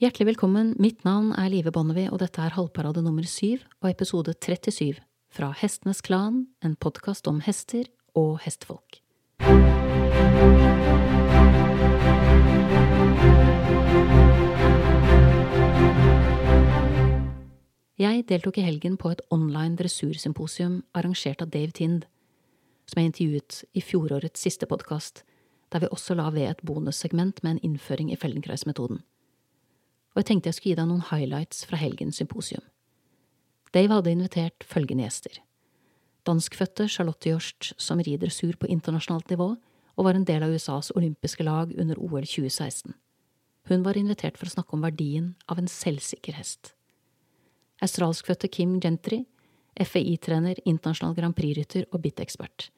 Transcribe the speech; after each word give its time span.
Hjertelig 0.00 0.30
velkommen, 0.30 0.70
mitt 0.80 1.02
navn 1.04 1.34
er 1.36 1.50
Live 1.52 1.74
Bonnevie, 1.76 2.08
og 2.08 2.22
dette 2.22 2.40
er 2.40 2.54
halvparade 2.56 3.02
nummer 3.04 3.26
syv 3.28 3.66
og 3.82 3.90
episode 3.90 4.32
37 4.32 4.96
fra 5.28 5.50
Hestenes 5.52 6.00
Klan, 6.00 6.46
en 6.64 6.72
podkast 6.80 7.28
om 7.28 7.42
hester 7.44 7.84
og 8.16 8.38
hestefolk. 8.40 9.02
Jeg 18.00 18.24
deltok 18.32 18.56
i 18.56 18.64
helgen 18.64 18.96
på 18.96 19.12
et 19.12 19.20
online 19.28 19.76
dressursymposium 19.76 20.80
arrangert 20.96 21.44
av 21.44 21.52
Dave 21.52 21.76
Tind, 21.76 22.08
som 22.88 23.02
jeg 23.02 23.12
intervjuet 23.12 23.62
i 23.76 23.84
fjorårets 23.84 24.48
siste 24.48 24.64
podkast, 24.64 25.26
der 25.68 25.84
vi 25.84 25.92
også 25.92 26.16
la 26.16 26.32
ved 26.32 26.48
et 26.48 26.64
bonussegment 26.64 27.44
med 27.44 27.58
en 27.58 27.64
innføring 27.68 28.08
i 28.08 28.16
Feldenkreis-metoden. 28.16 29.04
Og 30.14 30.22
jeg 30.22 30.28
tenkte 30.30 30.50
jeg 30.50 30.58
skulle 30.58 30.72
gi 30.74 30.80
deg 30.80 30.88
noen 30.90 31.06
highlights 31.10 31.64
fra 31.68 31.78
helgens 31.80 32.18
symposium. 32.18 32.64
Dave 33.74 33.94
hadde 33.94 34.14
invitert 34.14 34.66
følgende 34.66 35.06
gjester. 35.06 35.38
Danskfødte 36.26 36.88
Charlotte 36.90 37.30
Hjorst, 37.30 37.72
som 37.78 38.02
rider 38.02 38.32
sur 38.34 38.56
på 38.58 38.68
internasjonalt 38.68 39.30
nivå 39.30 39.52
og 39.96 40.06
var 40.06 40.16
en 40.16 40.26
del 40.26 40.42
av 40.42 40.52
USAs 40.52 40.90
olympiske 40.96 41.46
lag 41.46 41.72
under 41.78 41.98
OL 42.00 42.26
2016. 42.26 42.92
Hun 43.70 43.86
var 43.86 43.96
invitert 44.00 44.40
for 44.40 44.50
å 44.50 44.54
snakke 44.56 44.76
om 44.76 44.84
verdien 44.84 45.34
av 45.46 45.60
en 45.60 45.70
selvsikker 45.70 46.34
hest 46.40 46.74
australskfødte 47.80 48.48
Kim 48.52 48.78
Gentry, 48.80 49.24
FAI-trener, 49.80 50.60
internasjonal 50.68 51.16
Grand 51.16 51.36
Prix-rytter 51.36 51.86
og 51.90 52.02
BIT-ekspert. 52.04 52.68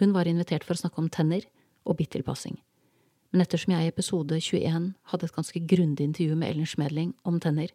Hun 0.00 0.12
var 0.14 0.28
invitert 0.30 0.64
for 0.66 0.76
å 0.76 0.82
snakke 0.84 1.02
om 1.02 1.10
tenner 1.10 1.46
og 1.86 1.98
BIT-tilpassing. 1.98 2.58
Men 3.36 3.42
ettersom 3.44 3.74
jeg 3.74 3.84
i 3.84 3.90
episode 3.92 4.36
21 4.40 4.84
hadde 5.10 5.26
et 5.26 5.34
ganske 5.36 5.60
grundig 5.68 6.06
intervju 6.06 6.36
med 6.40 6.48
Ellen 6.48 6.64
Schmedling 6.64 7.10
om 7.28 7.36
tenner, 7.36 7.68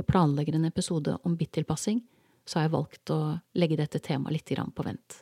og 0.00 0.06
planlegger 0.08 0.54
en 0.56 0.64
episode 0.64 1.18
om 1.20 1.34
BIT-tilpassing, 1.36 1.98
så 2.48 2.56
har 2.56 2.64
jeg 2.64 2.72
valgt 2.72 3.12
å 3.12 3.18
legge 3.52 3.76
dette 3.76 4.00
temaet 4.00 4.38
litt 4.38 4.52
på 4.72 4.86
vent. 4.86 5.18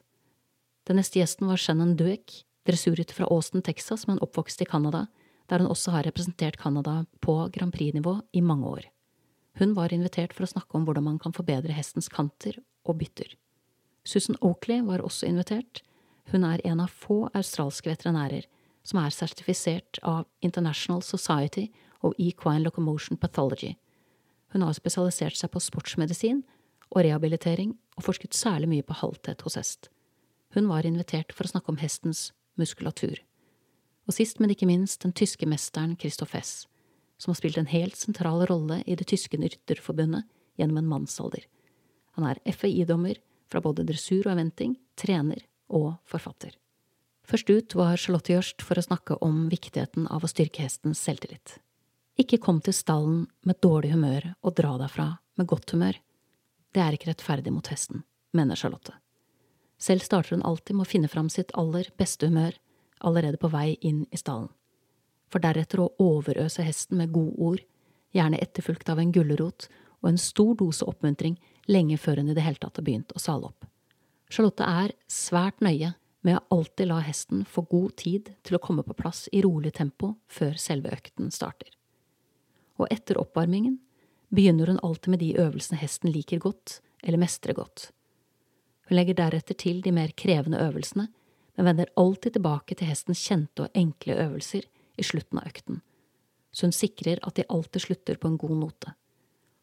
Den 0.86 1.00
neste 1.02 1.18
gjesten 1.18 1.50
var 1.50 1.58
Shannon 1.58 1.96
Dueck, 1.98 2.44
dressurrytter 2.70 3.18
fra 3.18 3.26
Austin, 3.34 3.64
Texas, 3.66 4.06
men 4.06 4.22
oppvokst 4.22 4.62
i 4.62 4.68
Canada, 4.70 5.08
der 5.50 5.58
hun 5.58 5.72
også 5.74 5.90
har 5.90 6.06
representert 6.06 6.60
Canada 6.62 7.04
på 7.18 7.50
Grand 7.50 7.74
Prix-nivå 7.74 8.20
i 8.30 8.44
mange 8.46 8.70
år. 8.70 8.86
Hun 9.58 9.74
var 9.74 9.90
invitert 9.90 10.38
for 10.38 10.46
å 10.46 10.52
snakke 10.54 10.78
om 10.78 10.86
hvordan 10.86 11.08
man 11.08 11.18
kan 11.18 11.34
forbedre 11.34 11.74
hestens 11.74 12.06
kanter 12.06 12.62
og 12.86 13.02
bytter. 13.02 13.34
Susan 14.06 14.38
Oakley 14.38 14.86
var 14.86 15.02
også 15.02 15.26
invitert. 15.26 15.82
Hun 16.30 16.46
er 16.46 16.62
en 16.62 16.78
av 16.78 16.94
få 16.94 17.24
australske 17.34 17.90
veterinærer 17.90 18.46
som 18.90 19.00
er 19.02 19.14
sertifisert 19.14 20.00
av 20.06 20.26
International 20.42 21.02
Society 21.06 21.68
of 22.02 22.16
Equine 22.18 22.64
Locomotion 22.64 23.18
Pathology. 23.20 23.76
Hun 24.50 24.66
har 24.66 24.74
spesialisert 24.74 25.38
seg 25.38 25.52
på 25.54 25.62
sportsmedisin 25.62 26.42
og 26.90 27.04
rehabilitering 27.06 27.76
og 27.96 28.08
forsket 28.08 28.34
særlig 28.34 28.70
mye 28.72 28.86
på 28.86 28.98
halthet 28.98 29.46
hos 29.46 29.58
hest. 29.60 29.90
Hun 30.56 30.66
var 30.66 30.88
invitert 30.88 31.30
for 31.36 31.46
å 31.46 31.52
snakke 31.52 31.70
om 31.70 31.78
hestens 31.78 32.32
muskulatur. 32.58 33.20
Og 34.10 34.16
sist, 34.16 34.40
men 34.42 34.50
ikke 34.50 34.66
minst, 34.66 35.04
den 35.04 35.14
tyske 35.14 35.46
mesteren 35.46 35.94
Christoph 36.00 36.34
Hess 36.34 36.64
som 37.20 37.30
har 37.30 37.36
spilt 37.36 37.58
en 37.60 37.68
helt 37.68 37.96
sentral 38.00 38.46
rolle 38.48 38.80
i 38.88 38.96
det 38.96 39.10
tyske 39.12 39.36
rytterforbundet 39.36 40.24
gjennom 40.56 40.80
en 40.80 40.88
mannsalder. 40.88 41.44
Han 42.16 42.26
er 42.30 42.40
FAI-dommer 42.48 43.20
fra 43.50 43.60
både 43.60 43.84
dressur 43.84 44.24
og 44.24 44.32
eventing, 44.32 44.78
trener 44.96 45.44
og 45.68 45.98
forfatter. 46.08 46.54
Først 47.30 47.50
ut 47.50 47.74
var 47.78 47.96
Charlotte 48.00 48.32
Jørst 48.32 48.64
for 48.66 48.78
å 48.78 48.84
snakke 48.84 49.16
om 49.22 49.44
viktigheten 49.52 50.08
av 50.10 50.24
å 50.26 50.30
styrke 50.30 50.64
hestens 50.64 51.02
selvtillit. 51.06 51.58
Ikke 52.18 52.40
kom 52.42 52.58
til 52.60 52.74
stallen 52.74 53.28
med 53.46 53.60
dårlig 53.62 53.92
humør 53.94 54.32
og 54.42 54.56
dra 54.58 54.74
derfra 54.80 55.08
med 55.38 55.48
godt 55.50 55.70
humør. 55.76 55.94
Det 56.74 56.82
er 56.82 56.96
ikke 56.96 57.12
rettferdig 57.12 57.54
mot 57.54 57.70
hesten, 57.70 58.02
mener 58.34 58.58
Charlotte. 58.58 58.96
Selv 59.80 60.02
starter 60.04 60.36
hun 60.36 60.44
alltid 60.44 60.76
med 60.76 60.88
å 60.88 60.90
finne 60.90 61.08
fram 61.08 61.30
sitt 61.32 61.54
aller 61.58 61.88
beste 61.98 62.28
humør 62.28 62.58
allerede 63.00 63.38
på 63.40 63.48
vei 63.54 63.78
inn 63.80 64.04
i 64.10 64.18
stallen 64.20 64.50
for 65.30 65.42
deretter 65.42 65.84
å 65.84 65.90
overøse 66.02 66.64
hesten 66.66 66.98
med 67.00 67.12
godord, 67.14 67.62
gjerne 68.14 68.40
etterfulgt 68.42 68.90
av 68.90 69.00
en 69.00 69.12
gulrot 69.14 69.68
og 70.00 70.10
en 70.10 70.18
stor 70.18 70.56
dose 70.58 70.86
oppmuntring 70.86 71.36
lenge 71.70 71.98
før 72.00 72.20
hun 72.20 72.32
i 72.32 72.36
det 72.36 72.44
hele 72.44 72.58
tatt 72.60 72.80
har 72.80 72.86
begynt 72.86 73.14
å 73.14 73.22
sale 73.22 73.50
opp. 73.50 73.68
Charlotte 74.30 74.66
er 74.66 74.94
svært 75.10 75.62
nøye 75.62 75.92
med 76.26 76.36
å 76.36 76.56
alltid 76.56 76.90
la 76.90 77.00
hesten 77.04 77.44
få 77.48 77.64
god 77.70 77.96
tid 78.00 78.32
til 78.44 78.56
å 78.56 78.62
komme 78.62 78.84
på 78.84 78.96
plass 78.96 79.26
i 79.32 79.42
rolig 79.44 79.72
tempo 79.78 80.14
før 80.28 80.58
selve 80.60 80.92
økten 80.92 81.30
starter. 81.32 81.70
Og 82.80 82.88
etter 82.92 83.20
oppvarmingen 83.20 83.78
begynner 84.30 84.70
hun 84.70 84.82
alltid 84.84 85.14
med 85.14 85.22
de 85.24 85.32
øvelsene 85.40 85.80
hesten 85.80 86.12
liker 86.12 86.42
godt 86.42 86.80
eller 87.02 87.20
mestrer 87.20 87.56
godt. 87.56 87.90
Hun 88.88 88.98
legger 88.98 89.16
deretter 89.18 89.56
til 89.56 89.80
de 89.84 89.92
mer 89.94 90.12
krevende 90.18 90.60
øvelsene, 90.60 91.08
men 91.56 91.66
vender 91.66 91.92
alltid 92.00 92.36
tilbake 92.36 92.76
til 92.76 92.90
hestens 92.90 93.20
kjente 93.22 93.66
og 93.66 93.76
enkle 93.76 94.16
øvelser 94.22 94.66
i 95.00 95.06
slutten 95.06 95.40
av 95.40 95.48
økten, 95.50 95.80
så 96.52 96.66
hun 96.66 96.74
sikrer 96.74 97.20
at 97.26 97.36
de 97.36 97.46
alltid 97.48 97.86
slutter 97.86 98.18
på 98.20 98.30
en 98.30 98.38
god 98.40 98.56
note. 98.60 98.94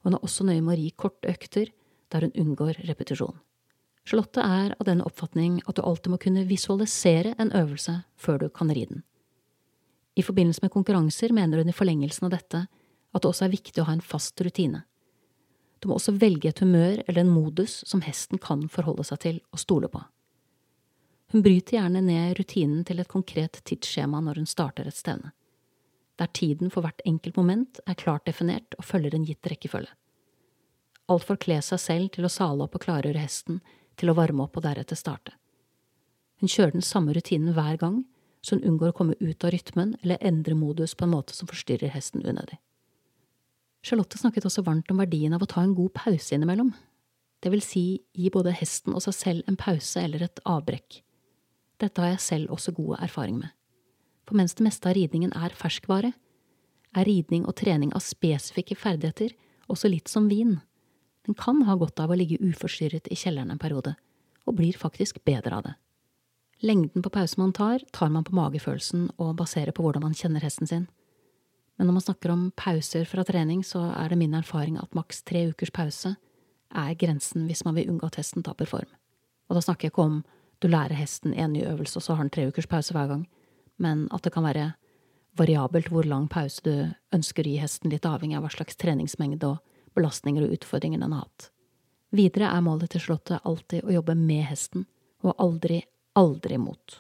Hun 0.06 0.16
er 0.16 0.24
også 0.24 0.46
nøye 0.48 0.62
med 0.62 0.78
å 0.78 0.80
ri 0.80 0.92
korte 0.96 1.30
økter 1.32 1.72
der 2.14 2.24
hun 2.24 2.36
unngår 2.40 2.80
repetisjon. 2.88 3.36
Charlotte 4.08 4.40
er 4.40 4.72
av 4.80 4.86
den 4.88 5.02
oppfatning 5.04 5.60
at 5.68 5.76
du 5.76 5.84
alltid 5.84 6.14
må 6.14 6.18
kunne 6.24 6.46
visualisere 6.48 7.34
en 7.42 7.52
øvelse 7.52 8.00
før 8.16 8.46
du 8.46 8.50
kan 8.50 8.72
ri 8.72 8.86
den. 8.88 9.02
I 10.16 10.24
forbindelse 10.24 10.64
med 10.64 10.72
konkurranser 10.72 11.34
mener 11.36 11.60
hun 11.60 11.70
i 11.70 11.76
forlengelsen 11.76 12.30
av 12.30 12.38
dette 12.38 12.62
at 12.68 13.24
det 13.24 13.28
også 13.28 13.46
er 13.46 13.52
viktig 13.52 13.82
å 13.84 13.88
ha 13.90 13.98
en 13.98 14.06
fast 14.06 14.40
rutine. 14.42 14.86
Du 15.84 15.90
må 15.90 15.98
også 15.98 16.16
velge 16.18 16.50
et 16.50 16.62
humør 16.64 17.02
eller 17.04 17.22
en 17.22 17.34
modus 17.34 17.82
som 17.86 18.02
hesten 18.06 18.40
kan 18.42 18.64
forholde 18.72 19.04
seg 19.06 19.20
til 19.26 19.42
og 19.52 19.62
stole 19.62 19.90
på. 19.92 20.02
Hun 21.34 21.44
bryter 21.44 21.76
gjerne 21.76 22.02
ned 22.02 22.38
rutinen 22.40 22.86
til 22.88 23.04
et 23.04 23.12
konkret 23.12 23.60
tidsskjema 23.68 24.22
når 24.24 24.40
hun 24.40 24.48
starter 24.48 24.88
et 24.88 24.96
stevne, 24.96 25.34
der 26.18 26.32
tiden 26.32 26.72
for 26.72 26.86
hvert 26.86 27.04
enkelt 27.06 27.36
moment 27.38 27.82
er 27.86 28.00
klart 28.00 28.26
definert 28.26 28.78
og 28.80 28.88
følger 28.88 29.18
en 29.18 29.28
gitt 29.28 29.52
rekkefølge. 29.52 29.92
Alt 31.12 31.28
for 31.28 31.36
å 31.36 31.44
kle 31.44 31.60
seg 31.64 31.84
selv 31.84 32.16
til 32.16 32.26
å 32.28 32.32
sale 32.32 32.64
opp 32.64 32.80
og 32.80 32.84
klargjøre 32.88 33.22
hesten 33.22 33.60
til 33.98 34.12
å 34.12 34.16
varme 34.18 34.46
opp 34.46 34.58
og 34.60 34.66
deretter 34.66 35.00
starte. 35.00 35.34
Hun 36.38 36.52
kjører 36.52 36.76
den 36.78 36.86
samme 36.86 37.16
rutinen 37.18 37.56
hver 37.58 37.80
gang, 37.82 38.04
så 38.46 38.56
hun 38.56 38.66
unngår 38.70 38.94
å 38.94 38.98
komme 39.00 39.18
ut 39.20 39.44
av 39.44 39.52
rytmen 39.52 39.96
eller 40.04 40.22
endre 40.22 40.56
modus 40.56 40.94
på 40.96 41.08
en 41.08 41.16
måte 41.16 41.36
som 41.36 41.50
forstyrrer 41.50 41.92
hesten 41.96 42.22
unødig. 42.22 42.60
Charlotte 43.86 44.20
snakket 44.20 44.46
også 44.46 44.66
varmt 44.68 44.92
om 44.92 45.02
verdien 45.02 45.34
av 45.34 45.44
å 45.44 45.50
ta 45.50 45.64
en 45.64 45.76
god 45.78 45.94
pause 45.98 46.36
innimellom, 46.36 46.74
det 47.44 47.52
vil 47.54 47.62
si 47.62 47.84
gi 48.18 48.30
både 48.34 48.56
hesten 48.58 48.96
og 48.98 49.04
seg 49.06 49.16
selv 49.16 49.50
en 49.50 49.60
pause 49.60 50.02
eller 50.02 50.26
et 50.26 50.42
avbrekk. 50.50 51.02
Dette 51.78 52.02
har 52.02 52.16
jeg 52.16 52.24
selv 52.26 52.54
også 52.56 52.74
god 52.78 52.98
erfaring 53.06 53.38
med. 53.44 53.52
For 54.28 54.38
mens 54.40 54.58
det 54.58 54.66
meste 54.66 54.90
av 54.90 54.98
ridningen 54.98 55.36
er 55.38 55.54
ferskvare, 55.56 56.12
er 56.98 57.06
ridning 57.06 57.46
og 57.46 57.56
trening 57.60 57.94
av 57.96 58.02
spesifikke 58.02 58.76
ferdigheter 58.80 59.36
også 59.70 59.92
litt 59.92 60.10
som 60.10 60.28
vin. 60.32 60.58
Den 61.28 61.36
kan 61.36 61.62
ha 61.68 61.76
godt 61.76 62.00
av 62.00 62.12
å 62.12 62.16
ligge 62.16 62.40
uforstyrret 62.40 63.10
i 63.12 63.18
kjelleren 63.20 63.52
en 63.52 63.60
periode, 63.60 63.98
og 64.48 64.56
blir 64.60 64.78
faktisk 64.80 65.20
bedre 65.28 65.58
av 65.58 65.66
det. 65.66 65.74
Lengden 66.64 67.04
på 67.04 67.12
pausen 67.14 67.42
man 67.44 67.52
tar, 67.54 67.84
tar 67.94 68.10
man 68.10 68.24
på 68.26 68.34
magefølelsen 68.34 69.10
og 69.20 69.36
baserer 69.38 69.76
på 69.76 69.84
hvordan 69.84 70.08
man 70.08 70.16
kjenner 70.18 70.42
hesten 70.42 70.70
sin. 70.70 70.88
Men 71.78 71.90
når 71.90 71.98
man 72.00 72.06
snakker 72.08 72.34
om 72.34 72.48
pauser 72.58 73.06
fra 73.06 73.26
trening, 73.28 73.60
så 73.62 73.84
er 73.92 74.10
det 74.10 74.18
min 74.18 74.34
erfaring 74.34 74.80
at 74.82 74.96
maks 74.98 75.22
tre 75.28 75.44
ukers 75.52 75.70
pause 75.76 76.16
er 76.74 76.96
grensen 76.98 77.46
hvis 77.46 77.62
man 77.68 77.76
vil 77.78 77.92
unngå 77.92 78.08
at 78.08 78.18
hesten 78.18 78.46
taper 78.48 78.66
form. 78.66 78.90
Og 79.48 79.60
da 79.60 79.62
snakker 79.62 79.88
jeg 79.88 79.94
ikke 79.94 80.08
om 80.08 80.18
du 80.64 80.72
lærer 80.72 80.98
hesten 80.98 81.36
en 81.38 81.54
ny 81.54 81.62
øvelse, 81.68 82.00
og 82.00 82.08
så 82.08 82.16
har 82.16 82.26
den 82.26 82.34
tre 82.34 82.48
ukers 82.50 82.66
pause 82.72 82.96
hver 82.96 83.12
gang, 83.12 83.28
men 83.78 84.08
at 84.16 84.24
det 84.26 84.34
kan 84.34 84.48
være 84.48 84.72
variabelt 85.38 85.92
hvor 85.94 86.08
lang 86.08 86.26
pause 86.32 86.64
du 86.66 86.88
ønsker 87.14 87.46
å 87.46 87.52
gi 87.52 87.60
hesten, 87.62 87.92
litt 87.94 88.08
avhengig 88.10 88.40
av 88.40 88.48
hva 88.48 88.56
slags 88.56 88.80
treningsmengde 88.80 89.52
og 89.52 89.77
belastninger 89.98 90.46
og 90.46 90.56
utfordringer 90.58 91.02
den 91.02 91.16
har 91.16 91.26
hatt. 91.26 91.50
Videre 92.16 92.52
er 92.54 92.64
målet 92.64 92.94
til 92.94 93.04
slottet 93.04 93.44
alltid 93.44 93.84
å 93.84 93.98
jobbe 93.98 94.16
med 94.16 94.46
hesten, 94.48 94.88
og 95.26 95.36
aldri, 95.42 95.82
aldri 96.16 96.60
mot. 96.62 97.00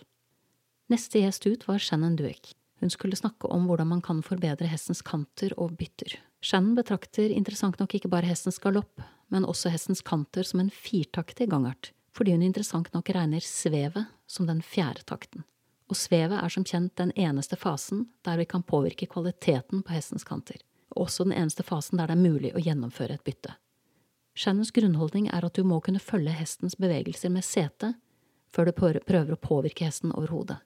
Neste 0.91 1.21
gjest 1.21 1.45
ut 1.47 1.67
var 1.67 1.79
Shannon 1.83 2.17
Dueck. 2.19 2.53
Hun 2.81 2.91
skulle 2.94 3.17
snakke 3.17 3.49
om 3.49 3.65
hvordan 3.69 3.89
man 3.94 4.01
kan 4.05 4.19
forbedre 4.25 4.69
hestens 4.69 5.01
kanter 5.05 5.53
og 5.57 5.77
bytter. 5.79 6.17
Shannon 6.44 6.75
betrakter 6.77 7.31
interessant 7.33 7.79
nok 7.81 7.95
ikke 7.97 8.11
bare 8.11 8.29
hestens 8.29 8.59
galopp, 8.61 9.01
men 9.33 9.47
også 9.47 9.71
hestens 9.73 10.03
kanter 10.05 10.45
som 10.47 10.61
en 10.61 10.73
firtaktig 10.73 11.50
gangart 11.51 11.91
fordi 12.17 12.33
hun 12.33 12.41
interessant 12.41 12.89
nok 12.93 13.11
regner 13.13 13.43
svevet 13.45 14.07
som 14.25 14.47
den 14.50 14.63
fjerde 14.65 15.05
takten. 15.05 15.43
Og 15.88 15.95
svevet 15.95 16.39
er 16.41 16.51
som 16.51 16.65
kjent 16.67 16.95
den 17.00 17.13
eneste 17.15 17.59
fasen 17.59 18.07
der 18.25 18.39
vi 18.41 18.47
kan 18.50 18.65
påvirke 18.65 19.07
kvaliteten 19.11 19.83
på 19.85 19.93
hestens 19.93 20.25
kanter, 20.27 20.57
også 20.99 21.27
den 21.27 21.35
eneste 21.38 21.63
fasen 21.65 21.99
der 21.99 22.09
det 22.09 22.17
er 22.17 22.29
mulig 22.29 22.53
å 22.55 22.61
gjennomføre 22.63 23.17
et 23.17 23.25
bytte. 23.27 23.55
Shannons 24.38 24.71
grunnholdning 24.71 25.31
er 25.33 25.45
at 25.47 25.57
du 25.57 25.63
må 25.65 25.79
kunne 25.81 26.01
følge 26.03 26.35
hestens 26.35 26.77
bevegelser 26.77 27.31
med 27.33 27.45
setet 27.45 27.97
før 28.53 28.69
du 28.69 28.75
prøver 28.77 29.33
å 29.33 29.41
påvirke 29.41 29.88
hesten 29.88 30.13
overhodet. 30.13 30.59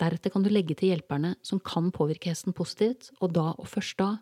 Deretter 0.00 0.32
kan 0.32 0.44
du 0.44 0.50
legge 0.52 0.76
til 0.76 0.92
hjelperne 0.92 1.34
som 1.44 1.60
kan 1.60 1.90
påvirke 1.94 2.32
hesten 2.32 2.56
positivt, 2.56 3.10
og 3.20 3.32
da 3.36 3.50
og 3.56 3.68
først 3.68 3.96
da 4.00 4.16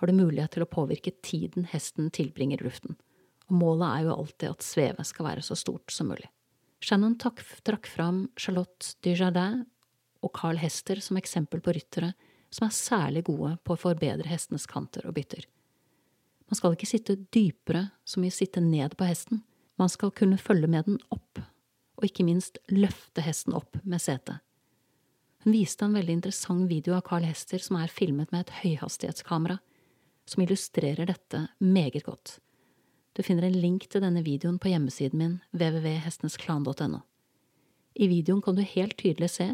har 0.00 0.08
du 0.08 0.16
mulighet 0.16 0.56
til 0.56 0.64
å 0.64 0.70
påvirke 0.70 1.12
tiden 1.22 1.68
hesten 1.70 2.10
tilbringer 2.14 2.62
i 2.62 2.66
luften, 2.66 2.96
og 3.46 3.58
målet 3.58 3.86
er 3.88 4.06
jo 4.06 4.16
alltid 4.16 4.48
at 4.50 4.66
svevet 4.66 5.06
skal 5.06 5.28
være 5.28 5.44
så 5.46 5.58
stort 5.58 5.92
som 5.94 6.10
mulig. 6.10 6.30
Shannon 6.80 7.18
trakk 7.20 7.86
fram 7.90 8.24
Charlotte 8.40 8.94
Dujardin 9.04 9.66
og 10.24 10.32
Carl 10.36 10.58
Hester 10.60 11.02
som 11.04 11.18
eksempel 11.20 11.60
på 11.62 11.74
ryttere 11.76 12.14
som 12.50 12.66
er 12.66 12.74
særlig 12.74 13.24
gode 13.28 13.54
på 13.64 13.74
å 13.74 13.80
forbedre 13.80 14.28
hestenes 14.28 14.66
kanter 14.70 15.06
og 15.06 15.14
bytter. 15.16 15.46
Man 16.50 16.58
skal 16.58 16.74
ikke 16.74 16.90
sitte 16.90 17.18
dypere 17.30 17.86
som 18.04 18.26
i 18.26 18.32
sitte 18.34 18.62
ned 18.62 18.96
på 18.98 19.06
hesten, 19.06 19.44
man 19.78 19.88
skal 19.88 20.10
kunne 20.12 20.38
følge 20.38 20.68
med 20.68 20.88
den 20.88 20.98
opp, 21.14 21.40
og 21.96 22.04
ikke 22.04 22.26
minst 22.26 22.58
løfte 22.72 23.22
hesten 23.24 23.54
opp 23.56 23.78
med 23.84 24.02
setet. 24.02 24.42
Hun 25.40 25.54
viste 25.54 25.86
en 25.86 25.94
veldig 25.96 26.18
interessant 26.18 26.66
video 26.68 26.98
av 26.98 27.06
Carl 27.06 27.24
Hester 27.24 27.62
som 27.64 27.78
er 27.80 27.92
filmet 27.92 28.28
med 28.34 28.44
et 28.44 28.56
høyhastighetskamera, 28.60 29.56
som 30.28 30.42
illustrerer 30.44 31.08
dette 31.08 31.46
meget 31.64 32.04
godt. 32.04 32.36
Du 33.16 33.22
finner 33.24 33.48
en 33.48 33.56
link 33.56 33.88
til 33.90 34.04
denne 34.04 34.22
videoen 34.26 34.60
på 34.60 34.70
hjemmesiden 34.70 35.18
min 35.18 35.38
www.hestenesklan.no. 35.56 37.00
I 37.94 38.06
videoen 38.10 38.42
kan 38.44 38.58
du 38.58 38.62
helt 38.62 38.98
tydelig 39.00 39.32
se 39.38 39.48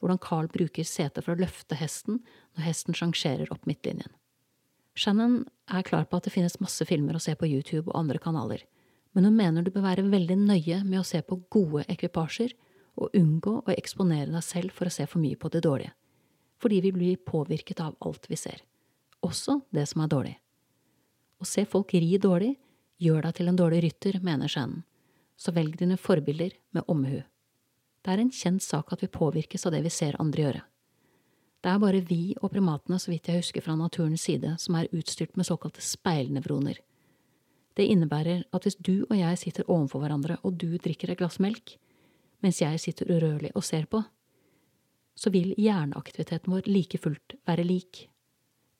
hvordan 0.00 0.20
Carl 0.22 0.48
bruker 0.52 0.86
setet 0.86 1.24
for 1.24 1.34
å 1.34 1.40
løfte 1.40 1.76
hesten 1.76 2.20
når 2.56 2.66
hesten 2.66 2.96
sjangerer 2.96 3.50
opp 3.54 3.66
midtlinjen. 3.68 4.10
Shannon 4.98 5.44
er 5.70 5.86
klar 5.86 6.06
på 6.08 6.18
at 6.18 6.26
det 6.26 6.34
finnes 6.34 6.58
masse 6.60 6.84
filmer 6.88 7.16
å 7.16 7.22
se 7.22 7.36
på 7.38 7.48
YouTube 7.48 7.88
og 7.88 7.98
andre 8.00 8.18
kanaler, 8.22 8.64
men 9.14 9.26
hun 9.26 9.36
mener 9.38 9.64
du 9.64 9.70
bør 9.74 9.86
være 9.86 10.08
veldig 10.10 10.36
nøye 10.42 10.82
med 10.84 11.00
å 11.00 11.06
se 11.06 11.22
på 11.22 11.40
gode 11.50 11.86
ekvipasjer 11.90 12.54
og 13.00 13.14
unngå 13.16 13.56
å 13.62 13.74
eksponere 13.74 14.30
deg 14.30 14.44
selv 14.44 14.74
for 14.76 14.90
å 14.90 14.94
se 14.94 15.06
for 15.08 15.22
mye 15.22 15.38
på 15.40 15.50
det 15.52 15.62
dårlige, 15.66 15.94
fordi 16.60 16.82
vi 16.84 16.92
blir 16.94 17.24
påvirket 17.26 17.80
av 17.82 17.96
alt 18.06 18.28
vi 18.30 18.38
ser, 18.38 18.60
også 19.24 19.60
det 19.74 19.86
som 19.90 20.04
er 20.04 20.12
dårlig. 20.12 20.36
Å 21.40 21.48
se 21.48 21.64
folk 21.64 21.94
ri 21.94 22.18
dårlig 22.20 22.54
gjør 23.00 23.24
deg 23.24 23.38
til 23.38 23.48
en 23.48 23.58
dårlig 23.58 23.84
rytter, 23.86 24.20
mener 24.22 24.50
Shannon, 24.50 24.82
så 25.40 25.54
velg 25.56 25.78
dine 25.80 25.96
forbilder 25.96 26.52
med 26.76 26.84
omhu. 26.92 27.22
Det 28.00 28.12
er 28.12 28.20
en 28.20 28.32
kjent 28.32 28.64
sak 28.64 28.92
at 28.92 29.00
vi 29.04 29.12
påvirkes 29.12 29.64
av 29.66 29.72
det 29.72 29.80
vi 29.86 29.92
ser 29.92 30.18
andre 30.20 30.44
gjøre. 30.44 30.60
Det 31.60 31.68
er 31.68 31.80
bare 31.82 32.00
vi 32.00 32.34
og 32.40 32.52
primatene, 32.54 32.96
så 32.98 33.10
vidt 33.12 33.28
jeg 33.28 33.42
husker 33.42 33.64
fra 33.64 33.74
naturens 33.76 34.24
side, 34.24 34.54
som 34.58 34.78
er 34.78 34.88
utstyrt 34.96 35.36
med 35.36 35.48
såkalte 35.48 35.82
speilnevroner. 35.84 36.78
Det 37.76 37.86
innebærer 37.86 38.46
at 38.52 38.64
hvis 38.64 38.78
du 38.80 39.04
og 39.10 39.16
jeg 39.18 39.38
sitter 39.38 39.68
overfor 39.68 40.02
hverandre 40.02 40.38
og 40.42 40.56
du 40.60 40.78
drikker 40.80 41.12
et 41.12 41.20
glass 41.20 41.38
melk, 41.40 41.76
mens 42.40 42.62
jeg 42.62 42.80
sitter 42.80 43.10
urørlig 43.12 43.52
og 43.54 43.64
ser 43.64 43.84
på, 43.90 44.02
så 45.20 45.30
vil 45.30 45.52
hjerneaktiviteten 45.60 46.52
vår 46.52 46.68
like 46.70 46.98
fullt 46.98 47.36
være 47.48 47.66
lik. 47.66 48.06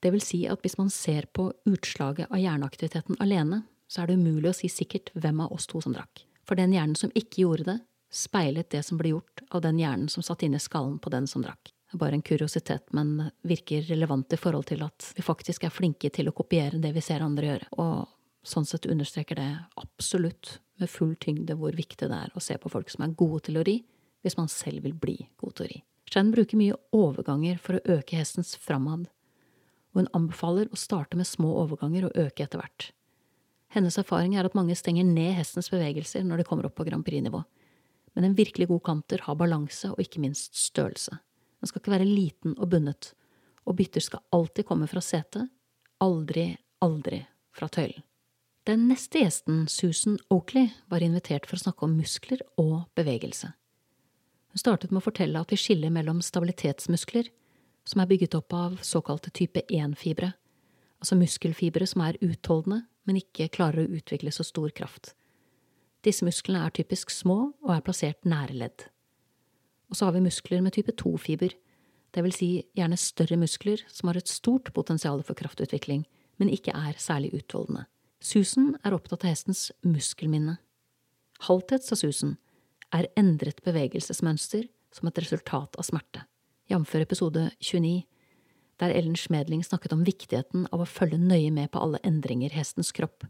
Det 0.01 0.09
vil 0.13 0.23
si 0.25 0.41
at 0.49 0.63
hvis 0.65 0.79
man 0.79 0.89
ser 0.89 1.27
på 1.29 1.51
utslaget 1.69 2.31
av 2.31 2.41
hjerneaktiviteten 2.41 3.19
alene, 3.21 3.61
så 3.85 4.01
er 4.01 4.09
det 4.09 4.17
umulig 4.17 4.49
å 4.49 4.57
si 4.57 4.71
sikkert 4.71 5.11
hvem 5.13 5.43
av 5.45 5.53
oss 5.53 5.69
to 5.69 5.81
som 5.83 5.93
drakk. 5.93 6.23
For 6.47 6.57
den 6.57 6.73
hjernen 6.73 6.97
som 6.97 7.13
ikke 7.13 7.43
gjorde 7.43 7.67
det, 7.67 7.77
speilet 8.11 8.71
det 8.73 8.81
som 8.87 8.97
ble 8.97 9.13
gjort 9.13 9.43
av 9.51 9.61
den 9.61 9.77
hjernen 9.79 10.09
som 10.09 10.25
satt 10.25 10.41
inne 10.47 10.57
i 10.57 10.63
skallen 10.63 10.97
på 10.99 11.13
den 11.13 11.29
som 11.29 11.45
drakk. 11.45 11.69
Det 11.91 11.97
er 11.97 12.05
bare 12.05 12.15
en 12.15 12.23
kuriositet, 12.23 12.85
men 12.95 13.17
virker 13.43 13.83
relevant 13.89 14.31
i 14.31 14.37
forhold 14.39 14.69
til 14.69 14.79
at 14.85 15.09
vi 15.11 15.23
faktisk 15.27 15.65
er 15.67 15.73
flinke 15.75 16.07
til 16.07 16.29
å 16.31 16.33
kopiere 16.35 16.79
det 16.79 16.93
vi 16.95 17.01
ser 17.03 17.19
andre 17.25 17.49
gjøre, 17.49 17.65
og 17.83 18.45
sånn 18.47 18.63
sett 18.65 18.87
understreker 18.87 19.35
det 19.35 19.49
absolutt 19.75 20.53
med 20.79 20.87
full 20.89 21.17
tyngde 21.19 21.57
hvor 21.59 21.75
viktig 21.75 22.07
det 22.07 22.15
er 22.15 22.31
å 22.31 22.43
se 22.43 22.55
på 22.55 22.71
folk 22.71 22.87
som 22.93 23.03
er 23.03 23.17
gode 23.19 23.41
til 23.49 23.59
å 23.59 23.63
ri, 23.67 23.81
hvis 24.23 24.37
man 24.39 24.47
selv 24.47 24.85
vil 24.85 24.95
bli 24.95 25.17
god 25.41 25.57
til 25.57 25.65
å 25.65 25.67
ri. 25.73 25.81
Chen 26.07 26.31
bruker 26.31 26.59
mye 26.61 26.77
overganger 26.95 27.59
for 27.59 27.75
å 27.75 27.97
øke 27.97 28.15
hestens 28.15 28.53
framad, 28.55 29.09
og 29.91 29.99
hun 29.99 30.09
anbefaler 30.15 30.71
å 30.71 30.79
starte 30.79 31.19
med 31.19 31.27
små 31.27 31.57
overganger 31.65 32.07
og 32.07 32.15
øke 32.23 32.45
etter 32.45 32.61
hvert. 32.61 32.93
Hennes 33.75 33.99
erfaring 33.99 34.37
er 34.39 34.47
at 34.47 34.55
mange 34.55 34.77
stenger 34.79 35.03
ned 35.07 35.33
hestens 35.35 35.67
bevegelser 35.71 36.23
når 36.23 36.39
de 36.39 36.47
kommer 36.47 36.67
opp 36.67 36.77
på 36.79 36.87
Grand 36.87 37.03
Prix-nivå, 37.03 37.43
men 38.15 38.27
en 38.27 38.39
virkelig 38.39 38.69
god 38.71 38.83
kanter 38.87 39.27
har 39.27 39.35
balanse 39.39 39.91
og 39.91 39.99
ikke 40.03 40.23
minst 40.23 40.55
størrelse. 40.55 41.19
Den 41.61 41.69
skal 41.69 41.81
ikke 41.83 41.93
være 41.93 42.09
liten 42.09 42.55
og 42.57 42.71
bundet, 42.73 43.11
og 43.69 43.77
bytter 43.77 44.01
skal 44.01 44.23
alltid 44.33 44.65
komme 44.65 44.87
fra 44.89 45.03
setet, 45.05 45.51
aldri, 46.01 46.49
aldri 46.81 47.21
fra 47.53 47.69
tøylen. 47.69 48.01
Den 48.65 48.83
neste 48.89 49.23
gjesten, 49.23 49.63
Susan 49.69 50.19
Oakley, 50.29 50.67
var 50.89 51.01
invitert 51.01 51.47
for 51.49 51.57
å 51.57 51.63
snakke 51.63 51.87
om 51.87 51.95
muskler 51.97 52.43
og 52.61 52.83
bevegelse. 52.97 53.49
Hun 54.51 54.61
startet 54.61 54.91
med 54.91 55.01
å 55.01 55.05
fortelle 55.07 55.41
at 55.41 55.53
vi 55.53 55.57
skiller 55.57 55.93
mellom 55.93 56.19
stabilitetsmuskler, 56.21 57.31
som 57.87 58.03
er 58.03 58.09
bygget 58.11 58.37
opp 58.37 58.53
av 58.53 58.77
såkalte 58.85 59.33
type 59.33 59.63
1-fibre, 59.65 60.33
altså 61.01 61.17
muskelfibre 61.17 61.87
som 61.89 62.03
er 62.05 62.19
utholdende, 62.21 62.83
men 63.09 63.17
ikke 63.17 63.49
klarer 63.53 63.87
å 63.87 63.97
utvikle 63.97 64.33
så 64.33 64.45
stor 64.45 64.69
kraft. 64.77 65.15
Disse 66.05 66.25
musklene 66.25 66.61
er 66.65 66.73
typisk 66.75 67.09
små 67.13 67.39
og 67.63 67.71
er 67.73 67.81
plassert 67.85 68.29
nære 68.29 68.57
ledd. 68.57 68.85
Og 69.91 69.97
så 69.99 70.07
har 70.07 70.15
vi 70.15 70.23
muskler 70.23 70.63
med 70.63 70.73
type 70.73 70.95
2-fiber, 70.95 71.53
det 72.11 72.23
vil 72.25 72.33
si 72.35 72.49
gjerne 72.75 72.99
større 72.99 73.37
muskler 73.39 73.83
som 73.91 74.09
har 74.09 74.19
et 74.19 74.31
stort 74.31 74.73
potensial 74.75 75.21
for 75.23 75.37
kraftutvikling, 75.39 76.03
men 76.39 76.51
ikke 76.51 76.73
er 76.75 76.99
særlig 76.99 77.31
utholdende. 77.37 77.85
Susan 78.21 78.75
er 78.85 78.95
opptatt 78.95 79.23
av 79.23 79.31
hestens 79.31 79.69
muskelminne. 79.87 80.57
Halthet, 81.47 81.85
sa 81.85 81.95
Susan, 81.97 82.35
er 82.93 83.07
endret 83.17 83.63
bevegelsesmønster 83.65 84.67
som 84.93 85.07
et 85.07 85.21
resultat 85.23 85.77
av 85.79 85.87
smerte, 85.87 86.25
jf. 86.69 86.95
episode 86.99 87.47
29, 87.63 88.03
der 88.81 88.93
Ellen 88.97 89.15
Schmedling 89.15 89.63
snakket 89.63 89.95
om 89.95 90.03
viktigheten 90.05 90.67
av 90.73 90.83
å 90.83 90.89
følge 90.89 91.19
nøye 91.21 91.51
med 91.53 91.71
på 91.71 91.81
alle 91.81 92.01
endringer 92.05 92.51
i 92.51 92.59
hestens 92.59 92.91
kropp, 92.95 93.25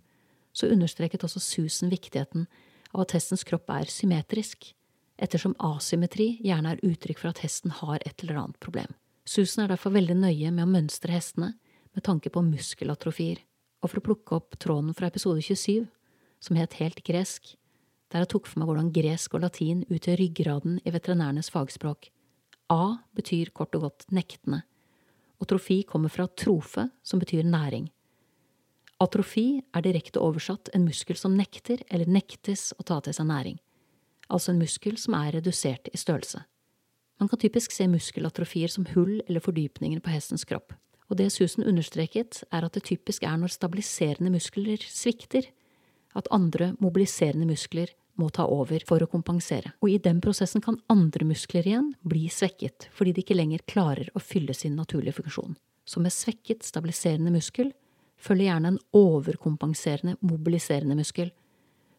så 0.52 0.72
understreket 0.74 1.24
også 1.24 1.40
Susan 1.44 1.92
viktigheten 1.94 2.48
av 2.92 3.06
at 3.06 3.16
hestens 3.16 3.46
kropp 3.48 3.69
er 3.72 3.92
symmetrisk, 3.92 4.74
ettersom 5.22 5.56
asymmetri 5.62 6.34
gjerne 6.44 6.74
er 6.74 6.84
uttrykk 6.86 7.22
for 7.22 7.32
at 7.32 7.42
hesten 7.44 7.74
har 7.82 8.02
et 8.06 8.24
eller 8.24 8.42
annet 8.42 8.60
problem. 8.64 8.92
Susan 9.26 9.66
er 9.66 9.74
derfor 9.74 9.94
veldig 9.94 10.18
nøye 10.18 10.52
med 10.52 10.66
å 10.66 10.72
mønstre 10.72 11.14
hestene 11.14 11.54
med 11.94 12.06
tanke 12.08 12.32
på 12.34 12.44
muskelatrofier 12.46 13.44
og 13.82 13.90
for 13.90 14.02
å 14.02 14.06
plukke 14.06 14.38
opp 14.38 14.58
tråden 14.62 14.96
fra 14.98 15.10
episode 15.10 15.42
27, 15.46 15.86
som 16.42 16.58
het 16.58 16.78
Helt 16.82 17.02
gresk, 17.06 17.54
der 18.12 18.24
jeg 18.24 18.32
tok 18.34 18.50
for 18.50 18.62
meg 18.62 18.70
hvordan 18.70 18.92
gresk 18.94 19.38
og 19.38 19.46
latin 19.46 19.86
utgjør 19.90 20.20
ryggraden 20.22 20.82
i 20.86 20.94
veterinærenes 20.94 21.52
fagspråk. 21.54 22.10
A 22.72 23.02
betyr 23.18 23.54
kort 23.56 23.76
og 23.78 23.88
godt 23.88 24.06
nektende, 24.14 24.64
og 25.42 25.50
trofi 25.50 25.82
kommer 25.88 26.14
fra 26.14 26.28
trofe, 26.28 26.88
som 27.04 27.22
betyr 27.22 27.48
næring. 27.48 27.90
Atrofi 29.02 29.64
er 29.74 29.82
direkte 29.82 30.22
oversatt 30.22 30.70
en 30.75 30.86
muskel 30.86 31.18
som 31.18 31.34
nekter 31.34 31.82
eller 31.90 32.10
nektes 32.10 32.70
å 32.78 32.86
ta 32.86 33.00
til 33.01 33.16
seg 33.18 33.25
næring, 33.32 33.58
altså 34.32 34.54
en 34.54 34.62
muskel 34.62 34.98
som 34.98 35.18
er 35.20 35.38
redusert 35.38 35.92
i 35.92 36.00
størrelse. 36.00 36.46
Man 37.22 37.30
kan 37.30 37.40
typisk 37.42 37.76
se 37.76 37.86
muskelatrofier 37.92 38.72
som 38.72 38.88
hull 38.96 39.20
eller 39.28 39.44
fordypninger 39.44 40.02
på 40.02 40.14
hestens 40.14 40.48
kropp 40.48 40.74
og 41.12 41.20
det 41.20 41.28
Susan 41.36 41.68
understreket, 41.68 42.46
er 42.56 42.66
at 42.66 42.78
det 42.78 42.86
typisk 42.88 43.26
er 43.28 43.36
når 43.40 43.52
stabiliserende 43.52 44.32
muskler 44.32 44.80
svikter, 44.88 45.50
at 46.16 46.30
andre 46.32 46.72
mobiliserende 46.80 47.48
muskler 47.48 47.92
må 48.20 48.30
ta 48.32 48.46
over 48.48 48.84
for 48.88 49.04
å 49.04 49.10
kompensere. 49.12 49.74
Og 49.84 49.92
i 49.92 50.00
den 50.04 50.22
prosessen 50.24 50.64
kan 50.64 50.80
andre 50.92 51.28
muskler 51.28 51.68
igjen 51.68 51.92
bli 52.08 52.26
svekket, 52.32 52.88
fordi 52.96 53.16
de 53.16 53.26
ikke 53.26 53.38
lenger 53.38 53.64
klarer 53.68 54.12
å 54.16 54.24
fylle 54.24 54.56
sin 54.56 54.78
naturlige 54.80 55.18
funksjon. 55.20 55.58
Så 55.84 56.00
med 56.04 56.16
svekket 56.16 56.64
stabiliserende 56.68 57.34
muskel 57.34 57.74
følger 58.22 58.52
gjerne 58.52 58.74
en 58.74 58.82
overkompenserende 58.96 60.16
mobiliserende 60.24 60.96
muskel, 60.96 61.32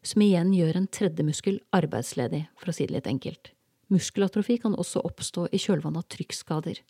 som 0.02 0.23
igjen 0.25 0.52
gjør 0.54 0.78
en 0.78 0.88
tredje 0.90 1.25
muskel 1.26 1.61
arbeidsledig, 1.75 2.47
for 2.59 2.71
å 2.71 2.75
si 2.76 2.87
det 2.87 2.97
litt 2.97 3.11
enkelt. 3.11 3.52
Muskelatrofi 3.92 4.59
kan 4.62 4.75
også 4.78 5.02
oppstå 5.04 5.49
i 5.52 5.61
kjølvannet 5.61 6.02
av 6.02 6.11
trykkskader 6.16 6.80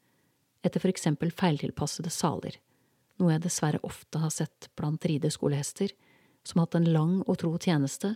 etter 0.62 0.78
for 0.78 0.92
eksempel 0.92 1.32
feiltilpassede 1.34 2.10
saler, 2.14 2.56
noe 3.18 3.34
jeg 3.34 3.44
dessverre 3.44 3.82
ofte 3.86 4.20
har 4.22 4.32
sett 4.34 4.68
blant 4.78 5.04
rideskolehester 5.04 5.90
som 6.46 6.60
har 6.60 6.68
hatt 6.68 6.78
en 6.78 6.92
lang 6.94 7.16
og 7.26 7.38
tro 7.42 7.52
tjeneste 7.58 8.14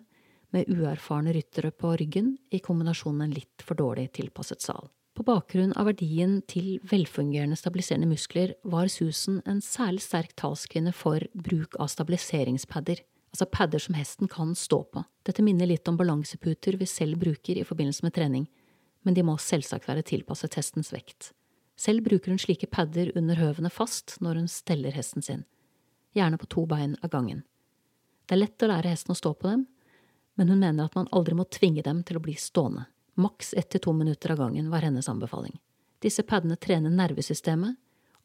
med 0.54 0.70
uerfarne 0.70 1.34
ryttere 1.34 1.72
på 1.74 1.92
ryggen 1.98 2.36
i 2.54 2.62
kombinasjon 2.62 3.16
med 3.16 3.28
en 3.28 3.36
litt 3.40 3.64
for 3.66 3.78
dårlig 3.78 4.12
tilpasset 4.16 4.62
sal. 4.62 4.88
På 5.16 5.24
bakgrunn 5.26 5.72
av 5.80 5.88
verdien 5.88 6.38
til 6.48 6.76
velfungerende 6.86 7.56
stabiliserende 7.56 8.08
muskler 8.10 8.52
var 8.68 8.90
Susan 8.92 9.40
en 9.48 9.62
særlig 9.64 10.04
sterk 10.04 10.34
talskvinne 10.36 10.92
for 10.94 11.24
bruk 11.32 11.78
av 11.80 11.88
stabiliseringspadder, 11.88 13.00
altså 13.36 13.50
padder 13.52 13.82
som 13.82 13.94
hesten 13.94 14.28
kan 14.32 14.54
stå 14.56 14.82
på. 14.88 15.02
Dette 15.22 15.44
minner 15.44 15.68
litt 15.68 15.88
om 15.88 15.96
balanseputer 15.96 16.78
vi 16.80 16.86
selv 16.88 17.20
bruker 17.20 17.58
i 17.58 17.64
forbindelse 17.64 18.06
med 18.06 18.14
trening, 18.16 18.46
men 19.04 19.14
de 19.14 19.22
må 19.22 19.36
selvsagt 19.38 19.88
være 19.88 20.06
tilpasset 20.08 20.56
hestens 20.56 20.92
vekt. 20.94 21.32
Selv 21.76 22.06
bruker 22.06 22.32
hun 22.32 22.40
slike 22.40 22.66
padder 22.72 23.12
under 23.18 23.36
høvene 23.36 23.70
fast 23.70 24.16
når 24.24 24.40
hun 24.40 24.48
steller 24.48 24.96
hesten 24.96 25.22
sin, 25.22 25.44
gjerne 26.16 26.40
på 26.40 26.48
to 26.48 26.64
bein 26.66 26.96
av 27.02 27.12
gangen. 27.12 27.44
Det 28.24 28.34
er 28.34 28.42
lett 28.46 28.64
å 28.64 28.70
lære 28.72 28.90
hesten 28.90 29.12
å 29.12 29.18
stå 29.20 29.34
på 29.36 29.52
dem, 29.52 29.66
men 30.36 30.48
hun 30.48 30.60
mener 30.64 30.88
at 30.88 30.96
man 30.96 31.10
aldri 31.12 31.36
må 31.36 31.44
tvinge 31.52 31.84
dem 31.84 32.02
til 32.08 32.16
å 32.18 32.24
bli 32.24 32.34
stående. 32.40 32.88
Maks 33.20 33.54
ett 33.56 33.68
til 33.72 33.84
to 33.84 33.92
minutter 33.96 34.32
av 34.32 34.40
gangen 34.40 34.72
var 34.72 34.84
hennes 34.84 35.08
anbefaling. 35.08 35.54
Disse 36.00 36.24
paddene 36.24 36.56
trener 36.56 36.92
nervesystemet 36.92 37.76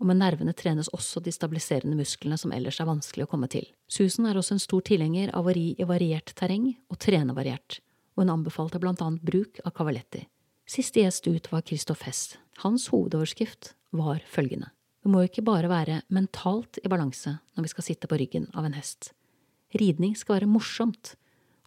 og 0.02 0.08
med 0.10 0.18
nervene 0.18 0.54
trenes 0.58 0.90
også 0.96 1.22
de 1.22 1.32
stabiliserende 1.34 1.94
musklene 1.94 2.38
som 2.42 2.52
ellers 2.56 2.80
er 2.82 2.90
vanskelig 2.90 3.28
å 3.28 3.30
komme 3.30 3.48
til. 3.54 3.68
Susan 3.86 4.26
er 4.26 4.40
også 4.40 4.56
en 4.56 4.64
stor 4.64 4.82
tilhenger 4.88 5.30
av 5.38 5.46
å 5.46 5.54
ri 5.54 5.76
i 5.78 5.86
variert 5.86 6.34
terreng 6.38 6.72
og 6.90 6.98
trene 7.06 7.36
variert, 7.38 7.78
og 8.18 8.24
hun 8.24 8.34
anbefalte 8.34 8.82
blant 8.82 9.04
annet 9.06 9.22
bruk 9.22 9.62
av 9.62 9.76
cavaletti. 9.78 10.26
Siste 10.66 11.04
gjest 11.04 11.30
ut 11.30 11.52
var 11.54 11.62
Christoph 11.68 12.08
Hess. 12.08 12.40
Hans 12.66 12.88
hovedoverskrift 12.90 13.76
var 13.94 14.24
følgende. 14.26 14.72
Vi 15.06 15.10
må 15.14 15.24
ikke 15.26 15.46
bare 15.46 15.70
være 15.70 16.02
mentalt 16.14 16.80
i 16.82 16.90
balanse 16.90 17.36
når 17.54 17.66
vi 17.66 17.72
skal 17.74 17.86
sitte 17.86 18.10
på 18.10 18.18
ryggen 18.22 18.50
av 18.58 18.66
en 18.66 18.78
hest. 18.78 19.12
Ridning 19.78 20.18
skal 20.18 20.40
være 20.40 20.50
morsomt, 20.50 21.14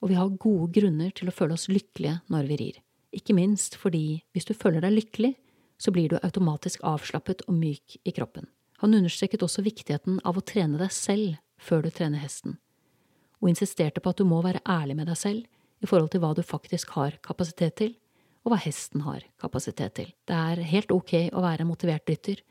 og 0.03 0.11
vi 0.11 0.19
har 0.19 0.35
gode 0.43 0.73
grunner 0.75 1.15
til 1.15 1.31
å 1.31 1.35
føle 1.35 1.55
oss 1.55 1.71
lykkelige 1.71 2.19
når 2.31 2.51
vi 2.51 2.59
rir. 2.61 2.83
Ikke 3.15 3.37
minst 3.37 3.79
fordi 3.79 4.25
hvis 4.35 4.47
du 4.51 4.55
føler 4.59 4.83
deg 4.83 4.99
lykkelig, 4.99 5.35
så 5.79 5.93
blir 5.95 6.13
du 6.13 6.19
automatisk 6.21 6.85
avslappet 6.87 7.45
og 7.49 7.57
myk 7.59 7.99
i 8.05 8.13
kroppen. 8.15 8.47
Han 8.83 8.95
understreket 8.95 9.43
også 9.43 9.65
viktigheten 9.65 10.21
av 10.27 10.39
å 10.39 10.45
trene 10.45 10.79
deg 10.81 10.93
selv 10.93 11.37
før 11.61 11.85
du 11.85 11.91
trener 11.95 12.23
hesten, 12.23 12.59
og 13.41 13.51
insisterte 13.53 14.03
på 14.03 14.13
at 14.13 14.21
du 14.21 14.27
må 14.29 14.41
være 14.45 14.63
ærlig 14.69 14.99
med 14.99 15.09
deg 15.11 15.19
selv 15.19 15.85
i 15.85 15.89
forhold 15.89 16.11
til 16.13 16.23
hva 16.25 16.33
du 16.37 16.43
faktisk 16.45 16.95
har 16.97 17.19
kapasitet 17.25 17.79
til, 17.81 17.95
og 18.45 18.53
hva 18.53 18.61
hesten 18.61 19.05
har 19.07 19.25
kapasitet 19.41 19.95
til. 19.97 20.11
Det 20.29 20.37
er 20.37 20.61
helt 20.69 20.93
ok 20.93 21.15
å 21.33 21.45
være 21.45 21.65
en 21.65 21.71
motivert 21.71 22.09
rytter, 22.11 22.43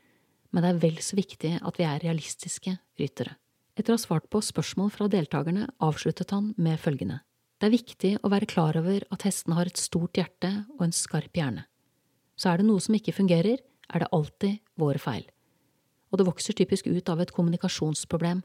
men 0.50 0.62
det 0.62 0.70
er 0.70 0.82
vel 0.82 0.98
så 1.02 1.18
viktig 1.18 1.52
at 1.62 1.78
vi 1.78 1.86
er 1.86 2.02
realistiske 2.02 2.76
ryttere. 3.00 3.36
Etter 3.74 3.94
å 3.94 3.98
ha 3.98 4.02
svart 4.02 4.26
på 4.30 4.42
spørsmål 4.42 4.90
fra 4.94 5.08
deltakerne 5.10 5.66
avsluttet 5.82 6.30
han 6.34 6.52
med 6.58 6.78
følgende. 6.82 7.20
Det 7.58 7.66
er 7.66 7.74
viktig 7.74 8.12
å 8.22 8.30
være 8.30 8.50
klar 8.50 8.76
over 8.78 9.06
at 9.14 9.24
hestene 9.26 9.56
har 9.58 9.70
et 9.70 9.80
stort 9.80 10.18
hjerte 10.18 10.50
og 10.76 10.84
en 10.86 10.94
skarp 10.94 11.34
hjerne. 11.34 11.66
Så 12.44 12.50
er 12.52 12.60
det 12.60 12.66
noe 12.68 12.82
som 12.84 12.92
ikke 12.92 13.14
fungerer, 13.16 13.56
er 13.88 14.02
det 14.02 14.10
alltid 14.12 14.58
våre 14.76 15.00
feil. 15.00 15.22
Og 16.12 16.20
det 16.20 16.26
vokser 16.28 16.52
typisk 16.52 16.90
ut 16.92 17.08
av 17.08 17.22
et 17.24 17.30
kommunikasjonsproblem, 17.32 18.42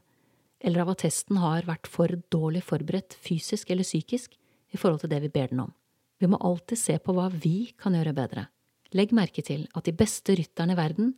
eller 0.64 0.84
av 0.86 0.92
at 0.94 1.04
hesten 1.04 1.36
har 1.42 1.66
vært 1.68 1.88
for 1.88 2.08
dårlig 2.32 2.62
forberedt 2.64 3.12
fysisk 3.20 3.68
eller 3.68 3.84
psykisk 3.84 4.38
i 4.72 4.80
forhold 4.80 5.02
til 5.02 5.12
det 5.12 5.18
vi 5.26 5.32
ber 5.34 5.52
den 5.52 5.60
om. 5.66 5.74
Vi 6.16 6.30
må 6.32 6.40
alltid 6.40 6.80
se 6.80 6.96
på 6.96 7.12
hva 7.12 7.26
vi 7.28 7.74
kan 7.76 7.92
gjøre 7.96 8.16
bedre. 8.16 8.46
Legg 8.96 9.12
merke 9.12 9.44
til 9.44 9.66
at 9.76 9.84
de 9.84 9.92
beste 9.92 10.32
rytterne 10.36 10.72
i 10.72 10.80
verden 10.80 11.12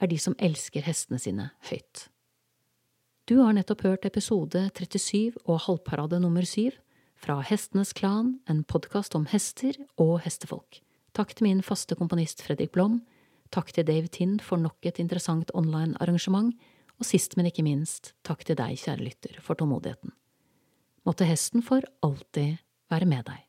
er 0.00 0.08
de 0.08 0.16
som 0.20 0.36
elsker 0.40 0.84
hestene 0.88 1.20
sine 1.20 1.50
høyt. 1.68 2.06
Du 3.28 3.36
har 3.42 3.52
nettopp 3.52 3.84
hørt 3.84 4.08
episode 4.08 4.64
37 4.72 5.44
og 5.44 5.60
halvparade 5.68 6.24
nummer 6.24 6.48
7 6.48 6.72
fra 7.20 7.42
Hestenes 7.44 7.92
Klan, 7.92 8.38
en 8.48 8.64
podkast 8.64 9.12
om 9.12 9.28
hester 9.28 9.76
og 10.00 10.22
hestefolk. 10.24 10.80
Takk 11.14 11.30
til 11.38 11.46
min 11.46 11.60
faste 11.62 11.94
komponist 11.94 12.40
Fredrik 12.42 12.72
Blom, 12.74 12.98
takk 13.54 13.68
til 13.70 13.86
Dave 13.86 14.10
Tind 14.10 14.40
for 14.42 14.58
nok 14.58 14.82
et 14.88 14.98
interessant 14.98 15.52
online-arrangement, 15.54 16.50
og 16.98 17.06
sist, 17.06 17.36
men 17.38 17.46
ikke 17.46 17.62
minst, 17.66 18.12
takk 18.26 18.42
til 18.46 18.58
deg, 18.58 18.74
kjære 18.82 19.02
lytter, 19.02 19.38
for 19.38 19.54
tålmodigheten. 19.58 20.10
Måtte 21.06 21.28
hesten 21.28 21.62
for 21.62 21.86
alltid 22.02 22.58
være 22.90 23.06
med 23.06 23.28
deg. 23.30 23.43